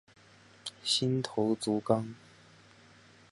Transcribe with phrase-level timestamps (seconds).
[0.83, 2.15] 新头足纲。